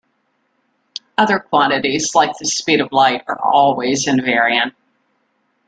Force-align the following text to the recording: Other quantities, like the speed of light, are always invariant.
Other 1.15 1.37
quantities, 1.37 2.15
like 2.15 2.35
the 2.39 2.47
speed 2.47 2.81
of 2.81 2.91
light, 2.91 3.23
are 3.27 3.37
always 3.39 4.07
invariant. 4.07 4.71